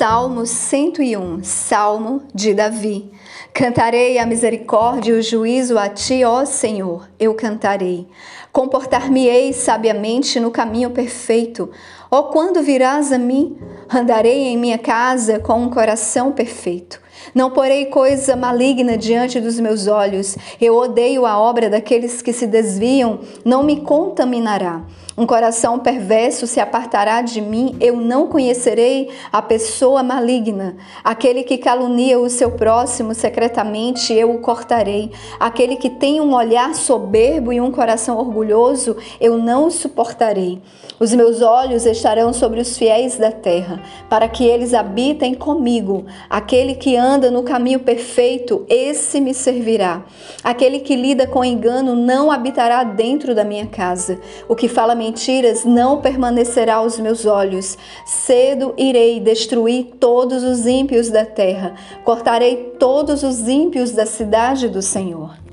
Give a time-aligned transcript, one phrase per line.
[0.00, 3.12] Salmo 101, Salmo de Davi.
[3.52, 8.08] Cantarei a misericórdia e o juízo a ti, ó Senhor, eu cantarei.
[8.50, 11.70] Comportar-me-ei sabiamente no caminho perfeito.
[12.10, 13.58] Ó, quando virás a mim,
[13.90, 16.98] andarei em minha casa com um coração perfeito.
[17.34, 20.36] Não porei coisa maligna diante dos meus olhos.
[20.60, 24.82] Eu odeio a obra daqueles que se desviam, não me contaminará.
[25.20, 30.76] Um coração perverso se apartará de mim, eu não conhecerei a pessoa maligna.
[31.04, 35.10] Aquele que calunia o seu próximo secretamente, eu o cortarei.
[35.38, 40.62] Aquele que tem um olhar soberbo e um coração orgulhoso, eu não o suportarei.
[40.98, 46.06] Os meus olhos estarão sobre os fiéis da terra, para que eles habitem comigo.
[46.30, 50.04] Aquele que anda no caminho perfeito, esse me servirá.
[50.44, 54.20] Aquele que lida com engano não habitará dentro da minha casa.
[54.48, 57.76] O que fala mentiras não permanecerá aos meus olhos.
[58.06, 64.80] Cedo irei destruir todos os ímpios da terra, cortarei todos os ímpios da cidade do
[64.80, 65.49] Senhor.